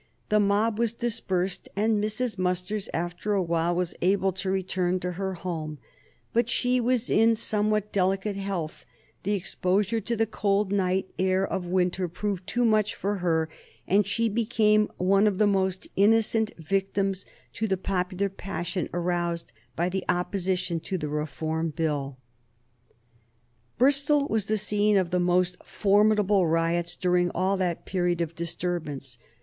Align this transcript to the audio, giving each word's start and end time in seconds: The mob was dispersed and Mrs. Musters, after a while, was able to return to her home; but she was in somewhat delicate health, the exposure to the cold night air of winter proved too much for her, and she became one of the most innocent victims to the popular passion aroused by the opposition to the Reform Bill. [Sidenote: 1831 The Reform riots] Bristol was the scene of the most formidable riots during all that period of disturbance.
The 0.29 0.39
mob 0.39 0.79
was 0.79 0.93
dispersed 0.93 1.69
and 1.75 2.03
Mrs. 2.03 2.35
Musters, 2.39 2.89
after 2.91 3.33
a 3.33 3.43
while, 3.43 3.75
was 3.75 3.93
able 4.01 4.31
to 4.31 4.49
return 4.49 4.99
to 5.01 5.11
her 5.11 5.35
home; 5.35 5.77
but 6.33 6.49
she 6.49 6.79
was 6.79 7.07
in 7.11 7.35
somewhat 7.35 7.91
delicate 7.91 8.35
health, 8.35 8.83
the 9.21 9.33
exposure 9.33 10.01
to 10.01 10.15
the 10.15 10.25
cold 10.25 10.71
night 10.73 11.07
air 11.19 11.45
of 11.45 11.67
winter 11.67 12.07
proved 12.07 12.47
too 12.47 12.65
much 12.65 12.95
for 12.95 13.17
her, 13.17 13.47
and 13.87 14.03
she 14.03 14.27
became 14.27 14.89
one 14.97 15.27
of 15.27 15.37
the 15.37 15.45
most 15.45 15.87
innocent 15.95 16.49
victims 16.57 17.23
to 17.53 17.67
the 17.67 17.77
popular 17.77 18.27
passion 18.27 18.89
aroused 18.95 19.51
by 19.75 19.87
the 19.87 20.03
opposition 20.09 20.79
to 20.79 20.97
the 20.97 21.09
Reform 21.09 21.69
Bill. 21.69 22.17
[Sidenote: 23.77 23.77
1831 23.77 23.77
The 23.77 23.77
Reform 23.77 23.77
riots] 23.77 23.77
Bristol 23.77 24.27
was 24.33 24.45
the 24.47 24.57
scene 24.57 24.97
of 24.97 25.11
the 25.11 25.19
most 25.19 25.63
formidable 25.63 26.47
riots 26.47 26.95
during 26.95 27.29
all 27.35 27.55
that 27.57 27.85
period 27.85 28.19
of 28.19 28.33
disturbance. 28.33 29.19